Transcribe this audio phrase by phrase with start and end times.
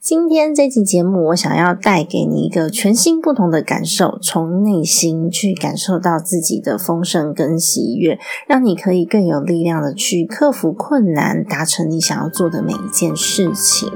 [0.00, 13.88] 今天这期节目，我想要带给你一个全新不同的感受，从内心去感受到自己的丰盛跟喜悦，让你可以更有力量的去克服困难，达成你想要做的每一件事情。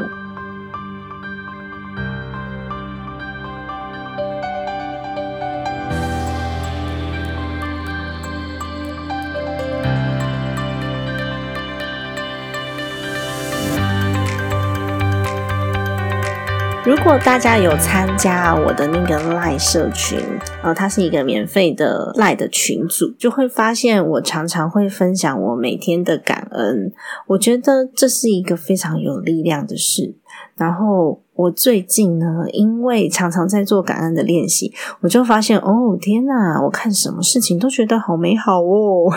[16.86, 20.20] 如果大家有参加我的那个赖社群，
[20.62, 26.92] 呃，它是一个免费的赖的群组，就会发现我常常会分享我每天的感恩。
[27.26, 30.14] 我觉得这是一个非常有力量的事。
[30.56, 36.62] 然后我最近呢，因为常常在做感恩的练习，我就发现，哦，天哪！
[36.62, 39.12] 我看什么事情都觉得好美好哦。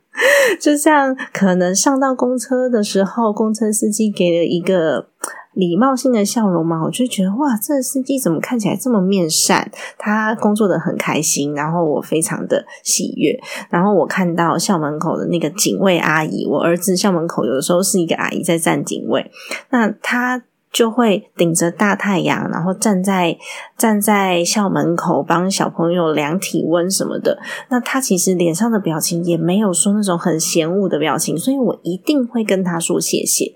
[0.58, 5.08] 就像可能上到公车的时候，公车司机给了一个。
[5.52, 9.70] 礼貌性的笑容嘛，我就觉得哇，这司机怎么看起来这么面善？
[9.98, 13.38] 他工作的很开心，然后我非常的喜悦。
[13.68, 19.30] 然后我看到校门口的那个警卫阿姨，我儿子校门口有的时候是一个阿姨在站警卫，
[19.70, 20.42] 那他
[20.72, 23.36] 就会顶着大太阳，然后站在
[23.76, 27.40] 站在校门口帮小朋友量体温什么的。
[27.70, 33.52] 那他其实脸上的表情也没有说那种很嫌恶的表情，所以我一定会跟他说谢谢。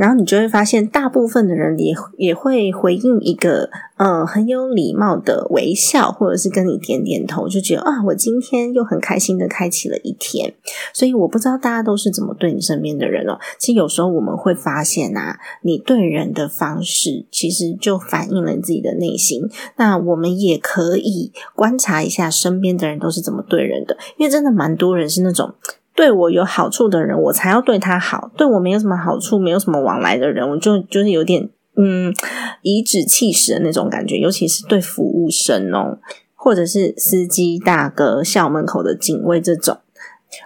[0.00, 3.68] 然后你就会发现，大部分的人也也会回应一个
[3.98, 10.54] 呃很有礼貌的微笑，或者是跟你点点头，就觉得啊，我今天又很开心的开启了一天。
[10.94, 13.38] 所以我不知道大家都是怎么对你身边的人哦。
[13.58, 19.50] 其实有时候我们会发现啊，你对人的方式，其实就反映了你自己的内心。
[19.76, 25.52] 那我们也可以观察一下身边的人都是怎么对人的，因为真的蛮多人是那种。
[26.00, 32.10] 对我有好处的人，我才要对他好；对我没有什么好处、没有什么往来的人，我就就是有点嗯
[32.62, 34.16] 颐指气使的那种感觉。
[34.16, 35.98] 尤其是对服务生哦，
[36.34, 39.76] 或者是司机大哥、校门口的警卫这种，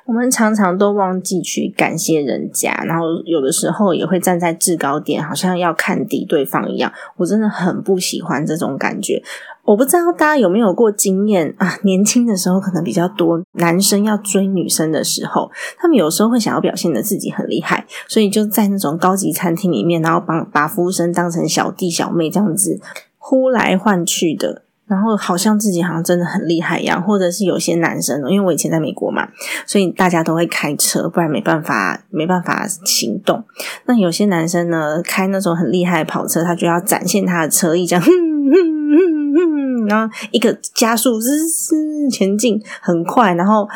[0.06, 6.92] 我们常常都忘记去感谢人家，然后有的时候也会站在制高点，好像要看低对方一样。
[7.18, 9.22] 我真的很不喜欢这种感觉。
[9.64, 11.78] 我不知道大家有没有过经验啊？
[11.84, 22.78] 年轻的时候可能比较多，男生要追女生的时候，他们有时候会想要表现的自己很厉害，所以就在那种高级餐厅里面，然后把把服务生当成小弟小妹这样子
[23.16, 27.02] 呼来唤去的，然后好像自己好像真的很厉害一样。
[27.02, 29.28] 或者是有些男生，因为我以前在美国嘛，
[29.66, 33.42] 所以大家都会开车，不然没办法没办法行动。
[33.86, 38.04] 那有些男生呢，开那种很厉害的跑车，他就要展现他的车艺，这样。
[39.88, 43.68] 然后一个加速滋滋前进很快，然后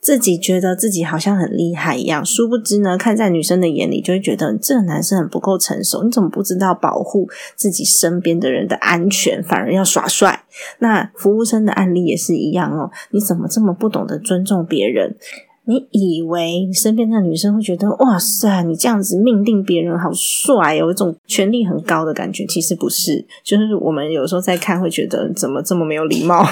[0.00, 10.44] 自己觉得自己好像很厉害一样，殊不知呢，看在女生的眼里就会觉得这个男生很不够成熟，你怎么不知道保护自己身边的人的安全，反而要耍帅？
[10.80, 15.16] 那服务生的案例也是一样哦，你怎么这么不懂得尊重别人？
[15.64, 22.44] 你以为身边的女生会觉得哇塞，你这样子命令别人好帅，有一种权力很高的感觉？
[22.46, 26.44] 其实不是，就是我们有时候在看会觉得怎么这么没有礼貌。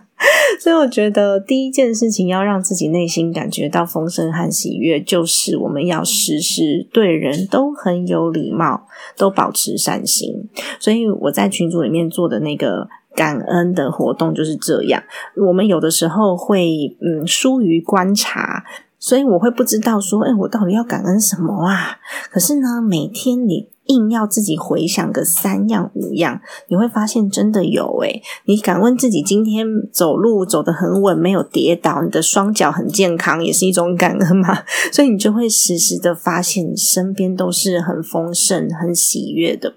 [0.58, 8.86] 所以我觉得第一件事情要让自己内心感觉到丰盛和喜悦，就是我们要时时对人都很有礼貌，
[9.18, 10.48] 都保持善心。
[10.80, 12.88] 所以我在群组里面做的那个。
[13.16, 15.02] 感恩的活动就是这样，
[15.48, 18.62] 我们有的时候会嗯疏于观察，
[18.98, 21.96] 所以我会不知道说，哎，我到底要感恩什么啊？
[22.30, 34.58] 可是呢，每天你硬要自己回想个三样五样，你会发现真的有诶你敢问自己，今天走路走得很稳，没有跌倒，你的双脚很健康，也是一种感恩嘛？
[34.92, 39.74] 所以你就会时时的发现，你身边都是很丰盛、很喜悦的。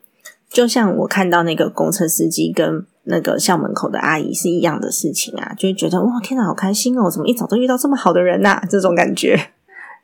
[0.50, 2.86] 就像我看到那个公车司机跟。
[3.04, 7.10] 那个校门口的阿姨是一样的事情啊，就会觉得哇，天哪，好开心哦！
[7.10, 8.62] 怎么一早都遇到这么好的人呐？
[8.70, 9.52] 这种感觉。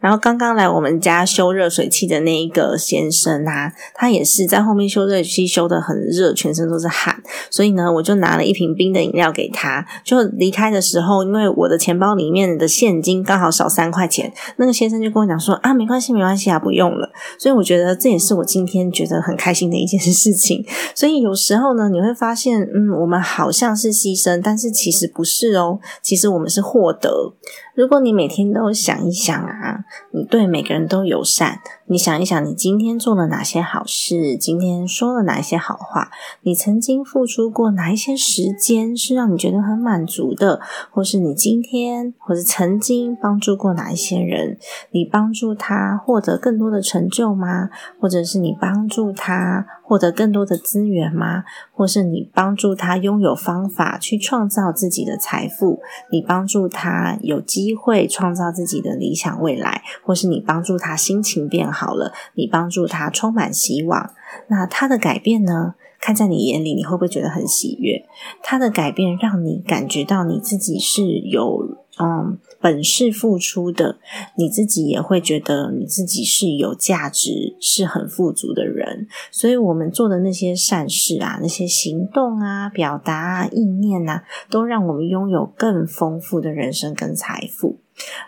[0.06, 9.84] 然后刚刚来我们家修热水器的那一个先生啊，他也是在后面修热水器修的很热，全身都是汗，所以呢，我就拿了一瓶冰的饮料给他。
[10.04, 17.10] 就离开的时候，因为我的钱包里面的现金刚好少三块钱，那个先生就跟我讲说啊，没关系，没关系啊，不用了。
[17.40, 20.64] 所以我觉得这也是我今天觉得很开心的一件事情。
[20.94, 27.34] 所以有时候呢，你会发现，嗯，我们好像是牺牲，但是其实不是哦，其实我们是获得。
[27.74, 36.10] 如果你每天都想一想啊，你对每个人都友善，你想一想你今天做了哪些好事，今天说了哪一些好话，
[36.42, 40.60] 你曾经付出过哪一些时间是让你觉得很满足的，
[40.90, 44.58] 或是你今天或者曾经帮助过哪一些人，
[44.90, 47.70] 你帮助他获得更多的成就吗？
[48.02, 51.44] 或者是你帮助他获得更多的资源吗？
[51.72, 55.80] 或是你帮助他拥有方法去创造自己的财富，
[56.12, 64.12] 你帮助他有机会创造自己的理想未来，或是你帮助他心情变好好了，你帮助他充满希望，
[64.48, 65.76] 那他的改变呢？
[66.00, 68.06] 看在你眼里，你会不会觉得很喜悦？
[68.44, 71.78] 他的改变让你感觉到你自己是有。
[71.98, 74.00] 嗯，本事付出的，
[74.36, 79.08] 你自己也会觉得你自己是有价值、是很富足的人。
[79.32, 87.80] 所以，我们做的那些善事啊，那些行动啊、表达啊、意念啊，都让我们拥有更丰富的人生跟财富。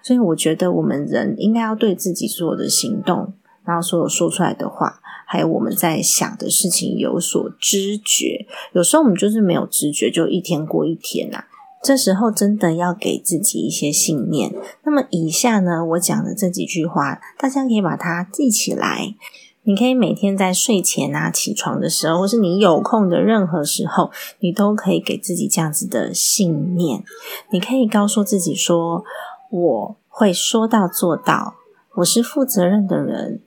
[0.03, 3.33] 所以，我觉得我们人应该要对自己所有的行动，
[3.65, 8.45] 然后所有说出来的话，还有我们在想的事情有所知觉。
[8.73, 11.43] 有时候我们就是没有知觉，就一天过一天呐。
[11.83, 14.53] 这时候真的要给自己一些信念。
[14.83, 19.15] 那么以下呢，我讲的这几句话，大家可以把它记起来。
[19.63, 27.03] 你可以每天在睡前啊、起床的时候，或是你有空的任何时候，你都可以给自己这样子的信念。
[27.51, 29.03] 你可以告诉自己说
[29.49, 31.55] ：“我会说到做到，
[31.95, 33.41] 我是负责任的人，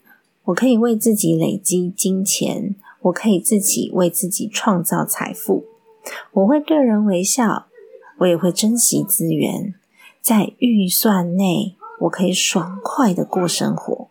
[0.45, 5.65] 我可以为自己累积金钱，我可以自己为自己创造财富，
[6.33, 7.67] 我会对人微笑。”
[8.21, 9.73] 我也会珍惜资源，
[10.21, 14.09] 在预算内，我可以爽快的过生活，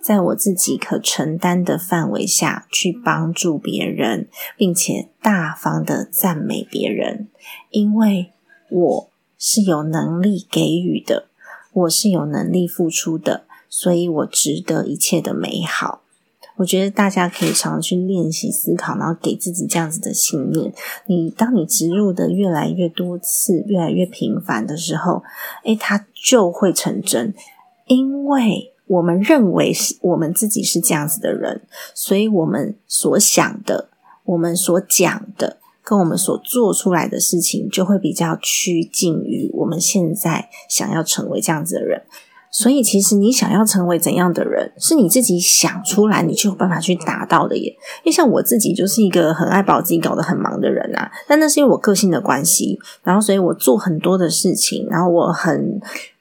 [0.00, 7.28] 在我自己可承担的范围下去帮助别人，并且大方的赞美别人，
[7.70, 8.32] 因为
[8.68, 11.28] 我是有能力给予的，
[11.72, 16.00] 我是有能力付出的，所以我值得一切的美好。
[16.56, 20.72] 我觉得大家可以常常去练习思考，然后给自己这样子的信念。
[21.06, 25.22] 你当你植入的越来越多次、越来越频繁的时候，
[25.64, 27.34] 诶，它就会成真。
[27.86, 31.62] 因为我们认为是我们自己是这样子的人，
[31.94, 33.88] 所以我们所想的、
[34.24, 42.02] 我们所讲的，跟我们所做出来的事情，就会比较趋近于我们现在想要成为这样子的人。
[42.54, 47.74] 所以，其实你想要成为怎样的人，是你自己想出来，你就有办法去达到的耶。
[48.04, 55.80] 因为像我自己就是一个很爱把自己搞得很忙的人啊，但那是因为我个性的关系，然后所以我做很多的事情，然后我很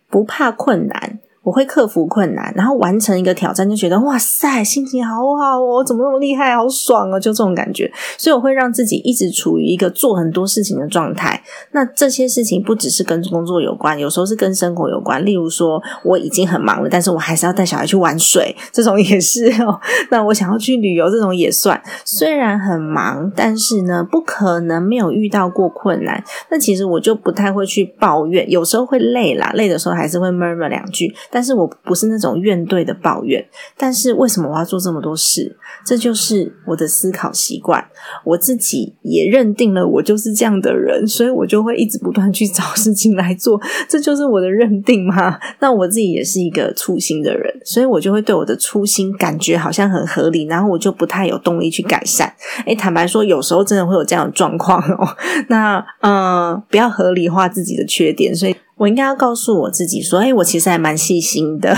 [0.10, 1.20] 不怕困难。
[1.44, 7.92] 我会克服困难，然后完成一个挑战，就觉得哇塞，心情好好哦，怎么那么厉害，好爽哦，就这种感觉。
[8.18, 11.42] 所以我会让自己一直处于一个做很多事情的状态。
[11.72, 15.26] 那这些事情不只是跟工作有关，有时候是跟生活有关。
[15.26, 19.80] 例如说，我已经很忙了，但是我还是要带小孩去玩水，这种也是哦。
[20.12, 21.82] 那我想要去旅游，这种也算。
[22.06, 26.24] 虽然很忙，但是呢，不可能没有遇到过困难。
[26.52, 31.12] 那其实我就不太会去抱怨，有时候会累啦，累的时候还是会 murmur 两句。
[31.32, 33.44] 但是我不是那种怨怼的抱怨，
[33.78, 35.58] 但是为什么我要做这么多事？
[35.86, 37.84] 这就是我的思考习惯。
[38.26, 43.60] 我自己也认定了我就是这样的人，所以我就会一直不断去找事情来做。
[43.88, 45.40] 这就是我的认定嘛？
[45.60, 52.34] 那我自己也是一个粗心的人，所以我就会对我的粗心感觉好像很合理，然后我就不太有动力去改善。
[52.66, 55.08] 诶坦白说，有时候真的会有这样的状况哦。
[55.48, 58.56] 那嗯，不要合理化自己的缺点，所以。
[58.82, 61.72] 我应该要告诉我自己说：“哎，我其实还蛮细心的，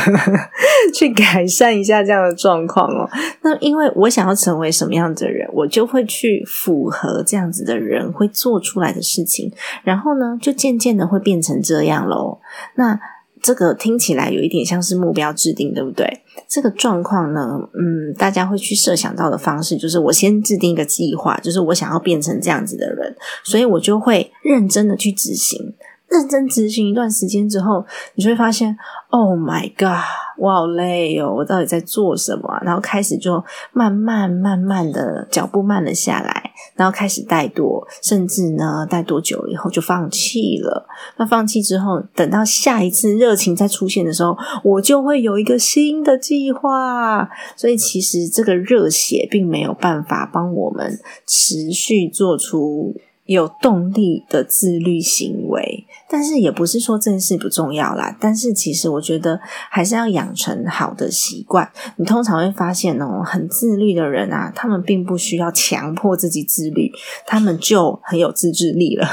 [0.95, 3.09] 去改善一下这样的状况哦。
[3.41, 9.51] 那因为我想要成为什么样的人，我就会去符合这样子的人会做出来的事情，
[9.83, 12.39] 然后呢，就渐渐的会变成这样喽。
[12.75, 12.97] 那
[13.41, 16.21] 这个听起来有一点像是目标制定，对不对？
[16.47, 25.73] 这个状况呢，嗯，大家会去设想到的方式，就是我先制定一个计划，就是我想要变成这样子的人，所以我就会认真的去执行。”
[26.13, 28.77] 认真执行一段时间之后，你就会发现
[29.09, 30.05] ，Oh my God，
[30.37, 31.33] 我好累哦！
[31.35, 32.59] 我到底在做什么？
[32.61, 40.87] 然后开始就慢慢慢慢的脚步慢了下来，然后开始怠惰，甚至呢，怠多久了以后就放弃了。
[41.17, 47.27] 那放弃之后，等到下一次热情再出现的时候，我就会有一个新的计划。
[47.55, 52.95] 所以其实这个热血并没有办法帮我们持续做出。
[53.25, 58.15] 有动力的自律行为，但是也不是说这件事不重要啦。
[58.19, 59.39] 但是其实我觉得
[59.69, 61.71] 还是要养成好的习惯。
[61.95, 66.91] 你通常会发现哦，很自律的人啊，他们并不需要强迫自己自律，
[67.25, 69.07] 他们就很有自制力了。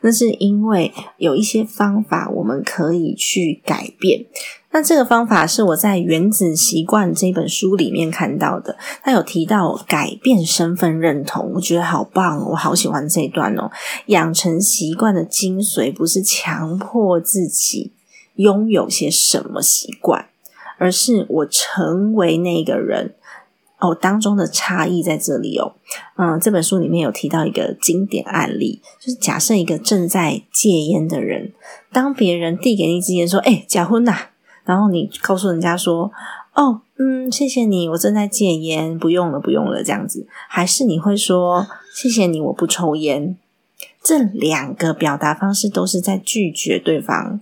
[0.00, 4.26] 那是因为有一些方法我们可以去改变。
[4.70, 13.70] 那这个方法是我在《原子习惯》这本书里面看到的，他有提到改变身份认同，我觉得好棒哦，我好喜欢这一段哦。
[14.06, 17.92] 养成习惯的精髓不是强迫自己
[18.34, 20.26] 拥有些什么习惯，
[20.76, 23.14] 而是我成为那个人
[23.78, 23.94] 哦。
[23.94, 25.74] 当中的差异在这里哦。
[26.16, 31.52] 嗯，这本书里面有提到一个经典案例，就是假设一个正在戒烟的人，
[31.92, 34.16] 当别人递给你一支烟，说：“哎，假婚呐。”
[34.64, 36.12] 然后你告诉人家说
[36.54, 43.36] ：“哦，嗯，谢谢你，我正在戒烟，不用了，不用了。”这样子，还是你会说：“谢谢你，我不抽烟。”
[44.02, 47.40] 这两个表达方式都是在拒绝对方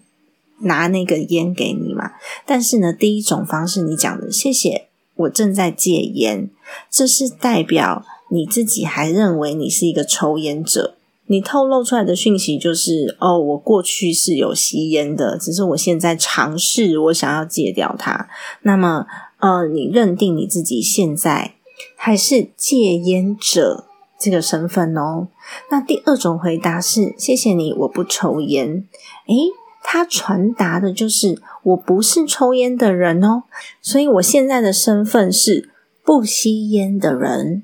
[0.60, 2.12] 拿那个烟给你嘛？
[2.44, 4.85] 但是呢，第一种方式你讲的“谢谢，
[5.16, 6.50] 我正在戒烟”，
[6.90, 10.94] 这是代表你自己还认为你是一个抽烟者。
[11.28, 18.28] 你透露出来的讯息就是哦，我过去是有吸烟的，只是我现在尝试，我想要戒掉它。
[18.62, 19.06] 那么，
[19.40, 21.54] 呃，你认定你自己现在
[21.96, 23.86] 还是戒烟者
[24.20, 25.26] 这个身份哦？
[25.68, 28.86] 那第二种回答是谢谢你，我不抽烟。
[29.26, 29.34] 诶，
[29.88, 33.44] 他传达的就是我不是抽烟的人哦，
[33.80, 35.70] 所以我现在的身份是
[36.04, 37.62] 不吸烟的人。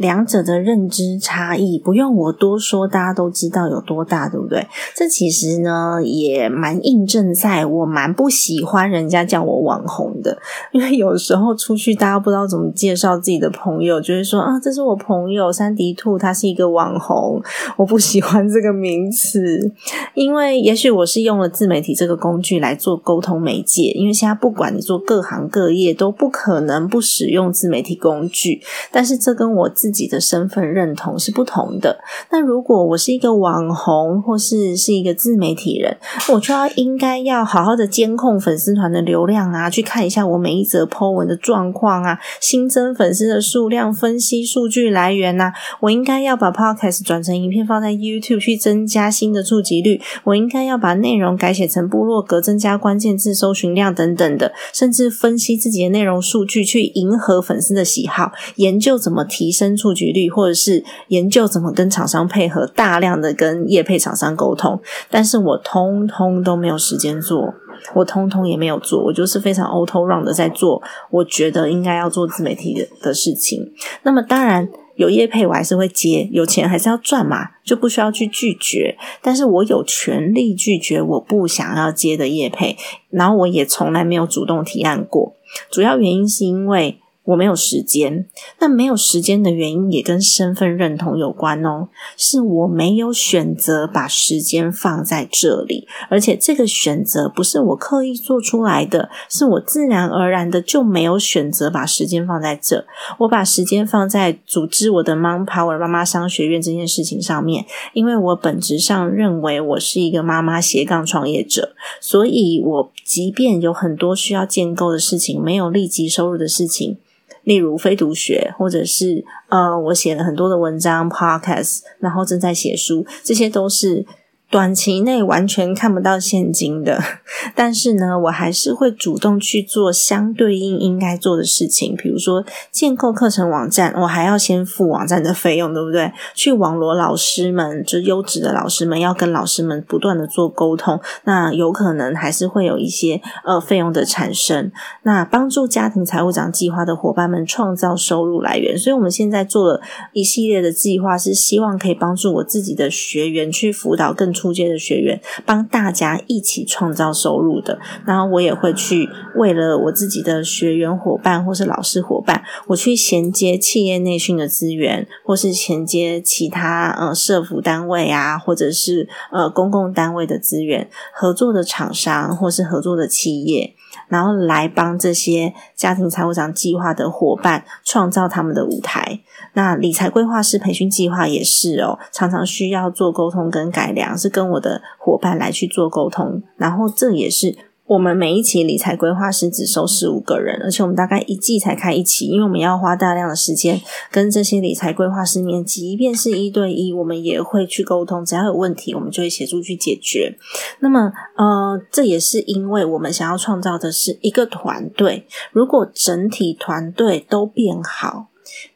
[0.00, 4.66] 两者的认知差异不用我多说，大家都知道有多大，对不对？
[4.96, 10.38] 这其实呢也蛮印证在我蛮不喜欢人家叫我网红的，
[10.72, 17.42] 因为有时候出去大家不知道怎么介绍自己的朋友，就会说啊，这是我朋友山迪兔，他是一个网红。
[17.76, 19.70] 我不喜欢这个名词，
[20.14, 31.98] 因为也许我是用了自媒体这个工具来做沟通媒介，因为现在不管你做各行各业都不可能不使用自媒体工具，但是这跟我自自己的身份认同是不同的。
[32.30, 35.96] 那如果我是一个网红，或是是一个自媒体人，
[36.32, 45.52] 我就要应该要好好的监控粉丝团的流量啊，去看一下我每一则 po 文的状况啊，新增粉丝的数量，分析数据来源呐。
[45.80, 50.00] 我应该要把 podcast 转成影片放在 YouTube 去增加新的触及率。
[50.24, 59.76] 我应该要把内容改写成部落格，增加关键字搜寻量等等的，甚至分析自己的内容数据，去迎合粉丝的喜好，研究怎么提升。
[59.80, 67.54] 触及率，或者是研究怎么跟厂商配合，大量的跟业配厂商沟通，但是我通通都没有时间做，
[67.94, 73.72] 我通通也没有做，我就是非常 auto run 的在做，我觉得应该要做自媒体的的事情。
[74.02, 78.98] 那么当然有业配，我还是会接，有钱还是要赚嘛，就不需要去拒绝。
[79.22, 82.76] 但是我有权利拒绝我不想要接的业配，
[83.08, 85.34] 然后我也从来没有主动提案过。
[85.70, 86.98] 主要原因是因为。
[87.24, 88.26] 我没有时间，
[88.58, 91.88] 那没有时间的原因也跟身份认同有关哦。
[92.16, 102.84] 是我没有选择把时间放在这里，而且这个选择不是我刻意做出来的，是我自然而然的就没有选择把时间放在这。
[103.18, 116.96] 我把时间放在组织我的 Mom Power 妈妈商学院这件事情上面，因为我本质上认为我是一个妈妈斜杠创业者，所以我即便有很多需要建构的事情，没有立即收入的事情。
[117.42, 124.06] 例如非读学，或者是呃，我写了很多的文章、podcast，然后正在写书，这些都是。
[124.50, 127.00] 短期内完全看不到现金的，
[127.54, 136.10] 但是呢，我还是会主动去做相对应应该做的事情，比如说建构课程网站，我还要先付网站的费用，对不对？
[136.34, 144.72] 去网罗老师们，就优质的老师们，要跟老师们不断的做沟通，那有可能还是会有一些呃费用的产生。
[145.04, 149.80] 那帮助家庭财务长计划的伙伴们创造收入来源，所以我们现在做了
[150.12, 154.34] 一系列的计划，是希望可以帮助我自己的学员去辅导更。
[154.40, 157.78] 出街的学员，帮大家一起创造收入的。
[158.06, 173.74] 然后我也会去为了我自己的学员伙伴或是老师伙伴，我去衔接企业内训的资源，或是衔接其他呃社服单位啊，或者是呃公共单位的资源，合作的厂商或是合作的企业。
[174.10, 179.20] 然后来帮这些家庭财务长计划的伙伴创造他们的舞台。
[179.54, 186.42] 那理财规划师培训计划也是哦，常常需要做沟通跟改良，是跟我的伙伴来去做沟通。
[186.58, 187.56] 然后这也是。
[187.90, 193.80] 我们每一期理财规划师只收十五个人，而且我们大概一季才开一期，因为我们要花大量的时间
[194.12, 198.24] 跟这些理财规划师面，即便是一对一，我们也会去沟通。
[198.24, 200.38] 只要有问题，我们就会协助去解决。
[200.78, 208.29] 那么，呃，这也是因为我们想要创造的是一个团队，如果整体团队都变好。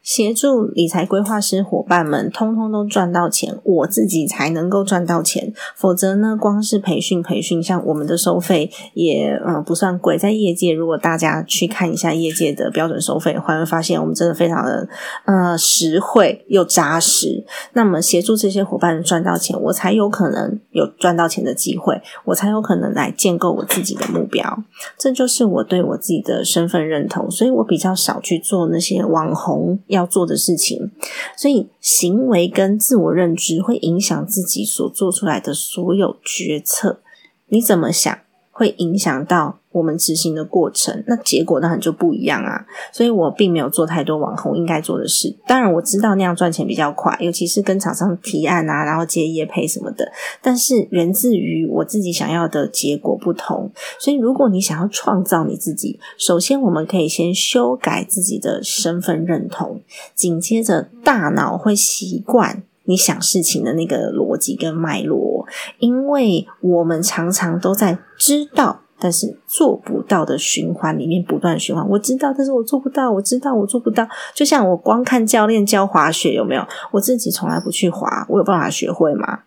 [0.05, 5.51] 协助理财规划师伙伴们，通通都赚到钱，我自己才能够赚到钱。
[5.75, 10.19] 否则呢，光是培训培训，像我们的收费也嗯不算贵。
[10.19, 14.87] 在业界，如果大家去看一下业界的标准收费的话，会发现我们真的非常的
[15.25, 17.43] 呃实惠又扎实。
[17.73, 24.63] 那么协助这些伙伴赚到钱，我才有可能有赚到钱的机会，我才有可能来建构我自己的目标。
[24.99, 29.81] 这就是我对我自己的身份认同，所以我比较少去做那些网红。
[29.95, 30.91] 要做的事情，
[31.37, 37.01] 所以行为跟自我认知会影响自己所做出来的所有决策。
[37.47, 38.19] 你怎么想？
[38.57, 42.65] 会影响到我们执行的过程，那结果当然就不一样啊。
[42.93, 45.37] 所以我并没有做太多网红应该做的事。
[45.49, 50.13] 当然我知道那样赚钱比较快，尤其是跟厂商提案啊，然后接业配什么的。
[50.41, 53.73] 但是源自于我自己想要的结果不同。
[53.99, 59.81] 所以如果你想要创造你自己，首先我们可以先修改自己的身份认同，
[60.15, 65.45] 紧接着大脑会习惯你想事情的那个逻辑跟脉络。
[65.81, 71.87] 因为我们常常都在知道，但是做不到的循环里面不断循环。
[71.89, 73.11] 我知道，但是我做不到。
[73.11, 74.07] 我知道，我做不到。
[74.33, 76.67] 就像我光看教练教滑雪，有没有？
[76.91, 79.41] 我自己从来不去滑，我有办法学会吗？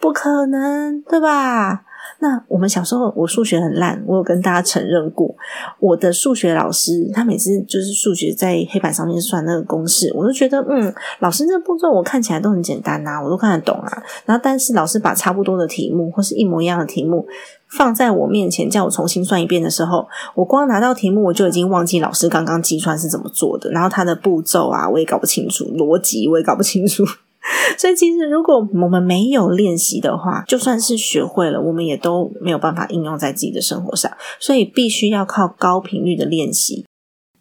[0.00, 1.84] 不可能，对吧？
[2.20, 5.34] 那我们小时候，我数学很烂，我有跟大家承认过。
[5.78, 14.02] 我的数学老师，他每次就是数学在黑板上面算那个公式，我都觉得，嗯，老师这步骤我看起来都很简单呐，我都看得懂啊。
[14.24, 17.26] 然后，但是老师把差不多的题目或是一模一样的题目
[17.68, 27.04] 放在我面前，叫我重新算一遍的时候，我光拿到题目，我就已经忘记老师刚刚计算是怎么做的，然后他的步骤啊，我也搞不清楚，逻辑我也搞不清楚。
[27.76, 34.10] 所以，其实如果我们没有练习的话，就算是学会了，我们也都没有办法应用在自己的生活上。
[34.40, 36.86] 所以，必须要靠高频率的练习。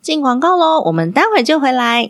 [0.01, 2.10] 进广告喽，我们待会就回来。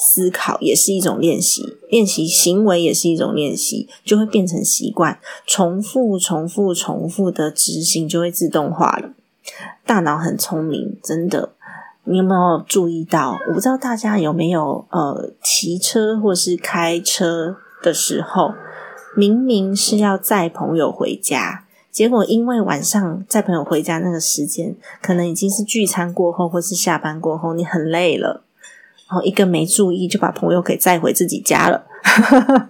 [0.00, 9.10] 思考也是一种练习，练习行为也是一种练习，就会变成习惯，重复、重复、重复的执行就会自动化了。
[9.84, 11.50] 大脑很聪明，真的，
[12.04, 13.38] 你有没有注意到？
[13.48, 18.54] 我不知道大家有没有呃骑车或是开车的时候，
[19.14, 28.44] 明明是要载朋友回家，结果因为晚上载朋友回家那个时间，可能已经是聚餐过后或是下班过后，你很累了，
[29.10, 31.84] 然后一个没注意就把朋友给载回自己家了。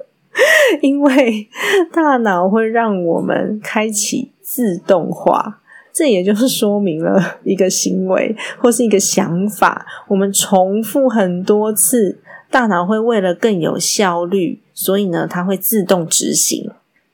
[0.81, 1.47] 因为
[1.93, 5.61] 大脑会让我们开启自动化，
[5.93, 16.71] 这也就是说明了一个行为或是一个想法，我们重复很多次，大脑会为了更有效率，所以呢，它会自动执行。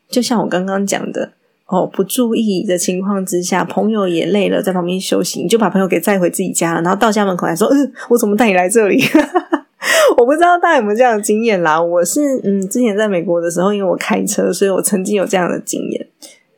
[0.08, 1.32] 就像我刚刚讲的，
[1.66, 9.02] 哦，不注意的情况之下，朋友也累了，在旁边休息，你就把朋友给载回自己家了，然后到家门口来说：“嗯，我怎么带你来这里？”
[10.16, 11.80] 我不知道大家有没有这样的经验啦。
[11.80, 16.06] 我是嗯，之前在美国的时候，因为我开车，所以我曾经有这样的经验。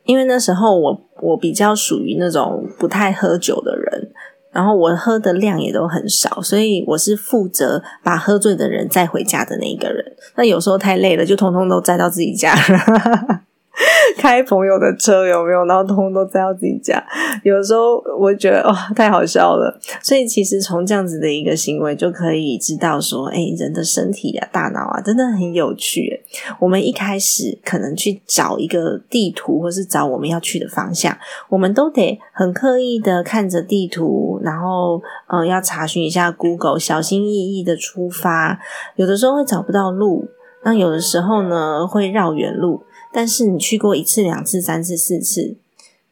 [0.05, 4.11] 因为那时候我我比较属于那种不太喝酒的人，
[4.51, 10.03] 然后我喝的量也都很少，所以我是负责把喝醉的人载回家的那一个人。
[10.35, 13.41] 那有时候太累了，就通通都载到自己家了。
[14.17, 15.65] 开朋友的车有没有？
[15.65, 17.03] 然后通通都载到自己家。
[17.43, 19.79] 有时候我觉得哇，太好笑了。
[20.01, 26.21] 所以其实从这样子的一个行为就可以知道说，哎，人的身体啊、大脑啊，真的很有趣。
[26.59, 31.17] 我们一开始可能去找一个地图，或是找我们要去的方向，
[31.49, 38.59] 我们都得很刻意的看着地图，然后嗯，要查询一下 Google，小心翼翼的出发。
[38.95, 40.27] 有的时候会找不到路，
[40.63, 42.83] 那有的时候呢会绕远路。
[43.11, 45.55] 但是你去过一次、两次、三次、四次，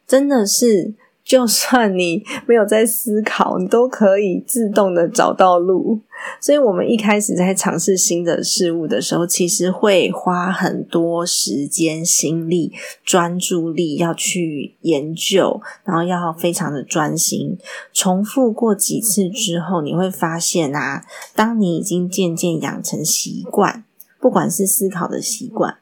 [0.06, 6.00] 真的是，就算你没有在思考，你都可以自动的找到路。
[6.40, 12.72] 所以，我们一开始在尝试新的事物的时候，其实会花很多时间、心力、
[13.04, 17.56] 专注力要去研究，然后要非常的专心。
[17.92, 21.04] 重复过几次之后，你会发现啊，
[21.36, 23.84] 当你已经渐渐养成习惯，
[24.18, 25.76] 不管是思考的习惯。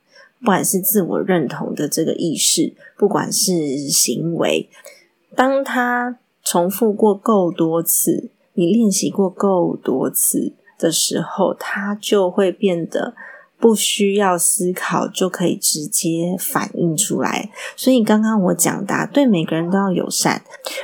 [0.46, 4.68] 不管是自我认同的这个意识，不管是行为，
[5.34, 13.16] 当他重复过够多次，你练习过够多次的时候，他就会变得。
[13.66, 20.40] 不需要思考就可以直接反映出来，所以刚刚我讲的，对每个人都要友善，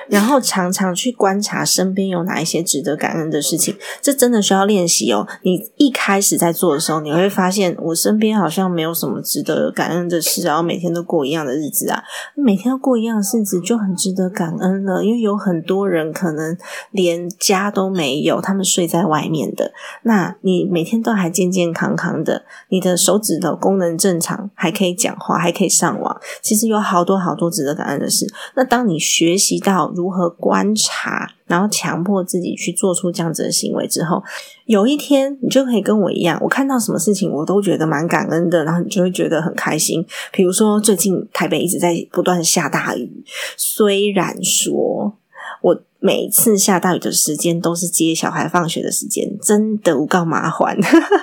[0.08, 5.28] 然后常常去观察身边有哪一些值得感恩的事情，这真的需要练习哦。
[5.42, 12.02] 你一开始在做的时候，你会发现我身边好像没有什么值得感恩的事，然后每天都过一样的日子啊，
[12.34, 16.58] 每天都过一样的日子就很值得感恩了，因为有很多人可能
[16.90, 19.70] 连家都没有，他们睡在外面的，
[20.02, 22.42] 那你每天都还健健康康的。
[22.72, 28.26] 你的手指的功能正常，还可以讲话，还可以上网，其实有好多好多值得感恩的事。
[28.56, 34.22] 那当你学习到如何观察，然后强迫自己去做出这样子的行为之后，
[34.64, 40.02] 有一天你就可以跟我一样，我看到什么事情我都觉得蛮感恩的，然后你就会觉得很开心。
[40.32, 43.22] 比如说最近台北一直在不断下大雨，
[43.58, 45.18] 虽然说
[45.60, 45.82] 我。
[46.02, 50.76] 每次下大雨的时间都是接小孩放学的时间，真的无告麻烦。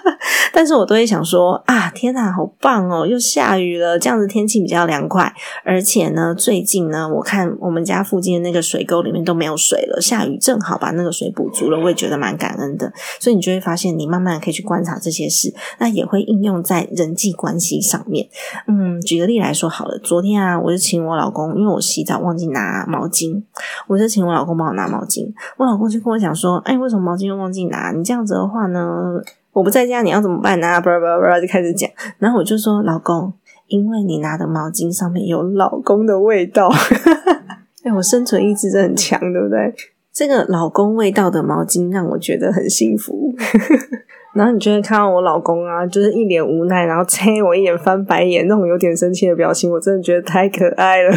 [0.54, 5.34] 但是我都会想说啊，天哪，好棒哦，又下雨了，这样子天气比较凉快。
[5.66, 12.92] 而且呢，最近呢，我看我们家附近的那个水沟里面都没有水了，下雨正好把那个水补足了，我也觉得蛮感恩的。
[13.20, 18.28] 所以你就会发现，你慢慢可以去观察这些事，那也会应用在人际关系上面。
[18.68, 23.44] 嗯，举个例来说好了，昨天啊，我就请我老公，因为我洗澡忘记拿毛巾，
[23.88, 24.69] 我就请我老公帮。
[24.74, 27.92] 拿毛巾，我老公就跟我讲说：“哎，为什么毛巾又忘记拿？
[27.92, 31.90] 你这样子的话呢，我不在家，你要怎么办呢？”叭叭叭就开始讲。
[32.18, 33.34] 然后我就说：“老公，
[33.68, 36.70] 因为你拿的毛巾上面有老公的味道。
[37.84, 39.74] ”哎，我生存意志真很强，对不对？
[40.12, 43.34] 这个老公味道的毛巾让我觉得很幸福。
[44.34, 51.12] 然后你就会看到我老公啊，就是一脸无奈，然后啐 我一眼翻白眼，那种有点生气的表情，我真的觉得太可爱了。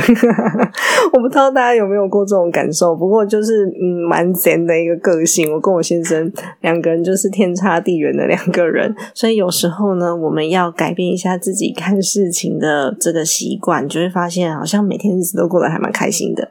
[1.12, 5.52] 我不知道大家有没有过这种感受，不过就是嗯，蛮闲的一个个性。
[5.52, 16.48] 我跟我先生两个人就是天差地远的两个人，所以有时候呢，我们要改变一下自己看事情的这个习惯，就会发现好像每天日子都过得还蛮开心的。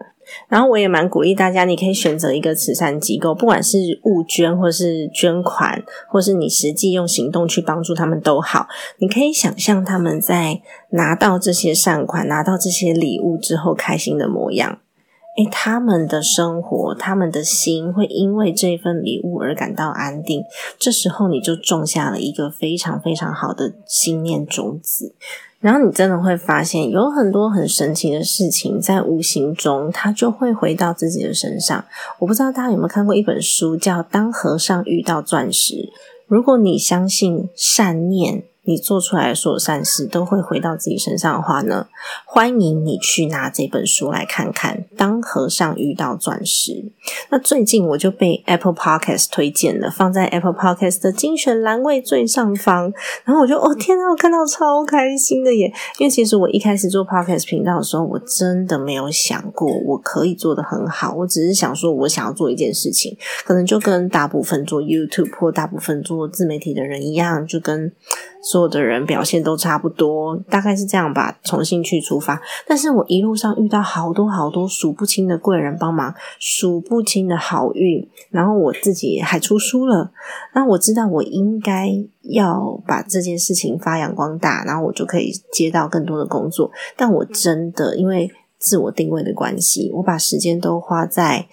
[0.48, 8.68] 然后我也蛮鼓励大家，你可以选择一个慈善机构，不管是物捐，或是捐款，或是你实际用行动去帮助他们都好。
[8.98, 14.80] 你可以想象他们在拿到这些善款、拿到这些礼物之后开心的模样。
[15.38, 20.44] 诶，他们的生活，他们的心会因为这份礼物而感到安定。
[20.78, 25.16] 这时候你就种下了一个非常非常好的信念种子。
[25.62, 31.86] 然后你真的会发现，有很多很神奇的事情，在无形中它就会回到自己的身上。
[32.20, 35.76] 我不知道大家有没有看过一本书，叫《当和尚遇到钻石》。
[36.28, 38.44] 如果你相信善念。
[38.72, 41.88] 你做出来所有善事都会回到自己身上的话呢？
[42.26, 44.86] 欢迎你去拿这本书来看看。
[44.96, 46.90] 当和尚遇到钻石，
[47.30, 52.94] 那最近我就被 Apple Podcast 推荐了，放在 Apple Podcast 的精选栏位最上方。
[53.26, 55.74] 然后我就哦天啊，我看到超开心的耶！
[56.00, 61.14] 因为其实我一开始做 Podcast 频道的时候，我真的没有想过我可以做的很好。
[61.14, 67.92] 我只是想说，我想要做一件事情，可能就跟大部分做 YouTube 或大部分做自媒体的人一样，就跟。
[68.44, 71.38] 所有的人表现都差不多，大概是这样吧。
[71.44, 80.12] 重新去出发，但是我一路上遇到好多好多数不清的贵人帮忙，数不清的好运，然后我自己还出书了。
[80.56, 81.90] 那我知道我应该
[82.22, 86.72] 要把这件事情发扬光大，然后我就可以接到更多的工作。
[86.98, 91.48] 但我真的因为自我定位的关系，我把时间都花在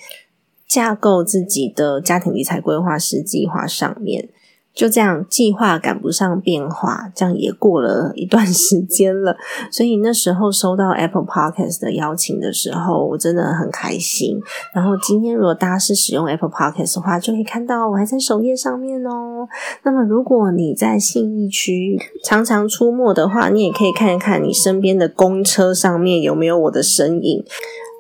[0.67, 4.31] 架构自己的家庭理财规划师计划上面。
[4.75, 9.37] 就这样，计划赶不上变化，这样也过了一段时间了。
[9.73, 14.39] 所以那时候收到 Apple Podcast 的邀请的时候，我真的很开心。
[14.73, 19.49] 然后今天如果大家是使用 Apple Podcast 的话，就可以看到我还在首页上面哦。
[19.83, 27.45] 那么如果你在信义区常常出没的话，你也可以看一看你身边的公车上面有没有我的身影。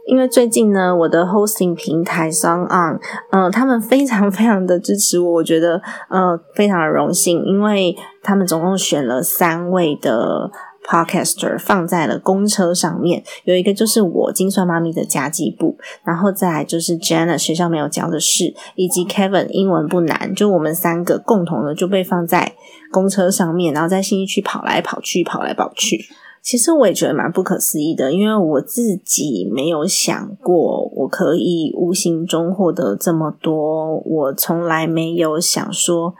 [0.08, 2.98] 因为最近呢，我的 hosting 平台 s o n On，
[3.30, 10.50] 呃，他们非常非常的支持我，我觉得呃非常的荣幸，因为他们总共选了三位的
[10.82, 22.54] podcaster 放在了公车上面，有一个就是我精算妈咪的家计部，然后再来就是 Jenna 学校没有教的事，以及 Kevin 英文不难，就我们三个共同的就被放在
[22.90, 26.06] 公车上面，然后在新一区跑来跑去，跑来跑去。
[26.42, 36.14] 其实我也觉得蛮不可思议的，因为我自己没有想过我可以无形中获得这么多，我从来没有想说。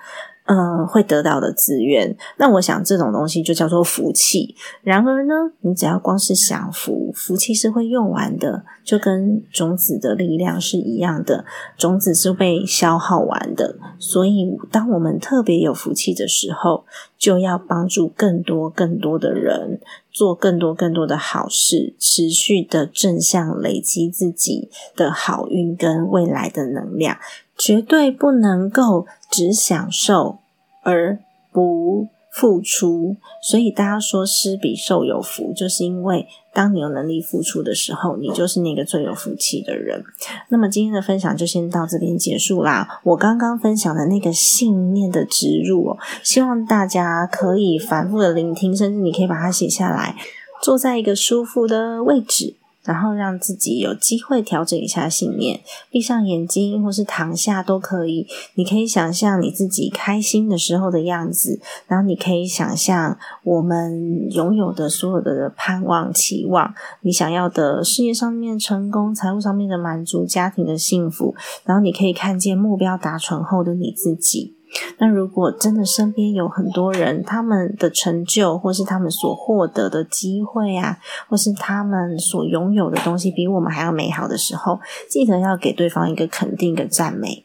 [0.50, 4.54] 嗯，会得到的资源，那我想这种东西就叫做福气。
[4.80, 11.44] 然而呢，你只要光是享福，福气是会用完的，就跟种子的力量是一样的，
[11.76, 13.76] 种子是被消耗完的。
[13.98, 16.86] 所以，当我们特别有福气的时候，
[17.18, 19.78] 就要帮助更多更多的人，
[20.18, 27.18] 做更多更多的好事，持续的正向累积自己的好运跟未来的能量。
[27.56, 30.38] 绝对不能够只享受
[30.82, 31.20] 而
[31.52, 36.24] 不付出，所以大家说施比受有福，就是因为
[36.54, 40.04] 当你有能力付出的时候，你就是那个最有福气的人。
[40.48, 43.00] 那么今天的分享就先到这边结束啦。
[43.02, 50.14] 我刚刚分享的那个信念的植入哦，希望大家可以反复的聆听，甚至你可以把它写下来，
[50.62, 52.54] 坐在一个舒服的位置。
[52.88, 58.26] 然后让自己有机会调整一下信念，闭上眼睛或是躺下都可以。
[58.54, 66.72] 你可以想象你自己开心的时候的样子，然后你可以想象我们拥有的所有的盼望、期望，
[67.02, 71.34] 你想要的事业上面成功、财务上面的满足、家庭的幸福，
[71.66, 74.57] 然后你可以看见目标达成后的你自己。
[74.98, 87.44] 那如果真的身边有很多人，他们的成就，或是他们所获得的机会啊，或是他们所拥有的东西比我们还要美好的时候，记得要给对方一个肯定的赞美。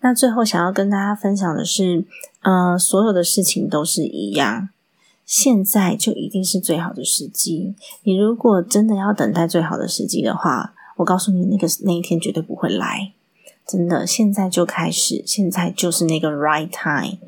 [0.00, 2.04] 那最后想要跟大家分享的是，
[2.42, 4.68] 呃，所有的事情都是一样，
[5.24, 7.74] 现在就一定是最好的时机。
[8.04, 13.12] 你如果真的要等待最好的时机的话，我告诉你，那个那一天绝对不会来。
[13.66, 17.18] 真的，现在就开始，现在就是那个 right time。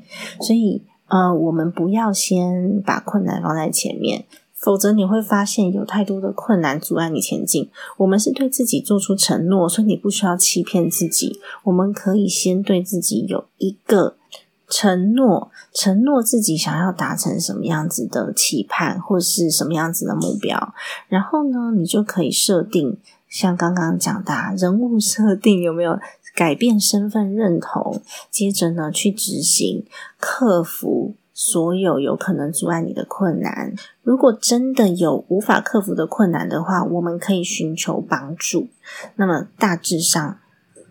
[0.41, 4.25] 所以，呃，我们不要先把困难放在前面，
[4.55, 7.69] 否则你会发现有太多的困难阻碍你前进。
[7.97, 11.41] 我们是对自己做出承诺，所以你不需要欺骗自己。
[11.65, 14.15] 我们可以先对自己有一个
[14.69, 20.73] 承诺，承诺自己想要达成什么样子的期盼，或是什么样子的目标，
[21.09, 22.99] 然后呢，你就可以设定
[23.29, 25.99] 像刚刚讲的人物设定，有没有？
[26.39, 29.85] 改变身份认同，接着呢，去执行，
[30.21, 33.75] 克服所有有可能阻碍你的困难。
[34.05, 38.69] 如果真的有无法克服的困难的话，我们可以寻求帮助。
[39.17, 40.39] 那么大致上，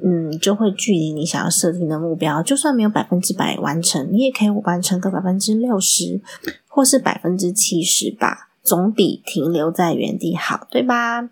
[0.03, 6.19] 嗯，就会距离你想要设定的目标，就算没有百分之百完成，你也可以完成个百分之六十，
[6.67, 11.29] 或是百分之七十吧，总比停留在原地好，对吧？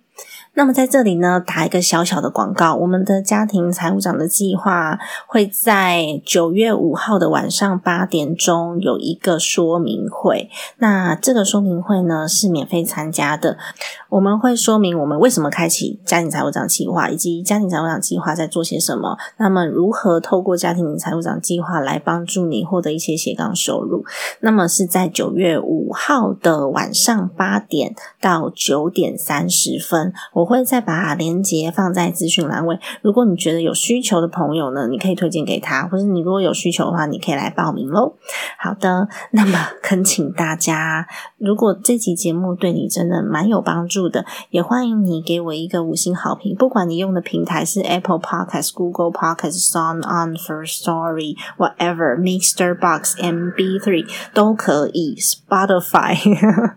[0.57, 10.49] 那么在这里呢，打一个小小的广告，我们的家庭财务长的计划会在九月五号的晚上八点钟有一个说明会。
[10.77, 13.57] 那这个说明会呢是免费参加的，
[14.07, 19.17] 我们会说明我们为什么开启家庭财务长计划，以及家庭财务长计划在做些什么。
[19.37, 24.05] 那么如何透过家庭财务长计划来帮助你获得一些斜杠收入？
[24.39, 30.44] 那么是在九月五号的晚上八点到九点三十分，我。
[30.45, 32.77] 我会再把链接放在资讯栏位。
[33.01, 38.13] 如果你觉得有需求的朋友呢，你可以推荐给他，或者你如果有需求的话，你可以来报名喽。
[38.59, 41.07] 好的，那么 恳请大家，
[41.39, 46.55] 如果这集节目对你真的蛮有帮助的，也欢迎你给我一个五星好评。
[46.55, 54.05] 不管你用的平台是 Apple Podcast、Google Podcast、Sound On First Story、Whatever、Mixer Box、MB Three
[54.35, 56.15] 都可以，Spotify，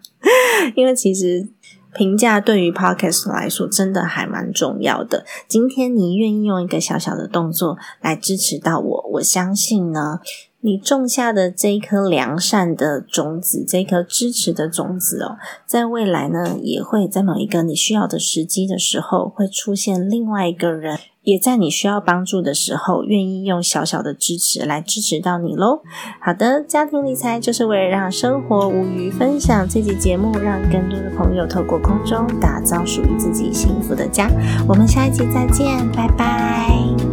[0.75, 1.51] 因为其实。
[1.95, 5.25] 评价对于 podcast 来说真的还蛮重要的。
[5.47, 10.21] 今天你愿意用一个小小的动作来支持到我，我相信呢，
[10.61, 20.99] 你种下的这一颗良善的种子，这一颗支持的种子哦，在未来呢，也会在某一个你需要的时机的时候，会出现另外一个人。
[21.29, 25.83] 也在你需要帮助的时候，愿意用小小的支持来支持到你喽。
[26.23, 29.11] 好的，家庭理财就是为了让生活无余。
[29.11, 34.31] 分享这集节目，让更多的朋友透过空中打造属于自己幸福的家。
[34.67, 37.08] 我们下一集再见，拜拜。